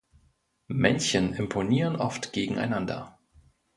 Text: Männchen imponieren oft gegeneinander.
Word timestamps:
Männchen 0.67 1.33
imponieren 1.35 1.95
oft 1.95 2.33
gegeneinander. 2.33 3.19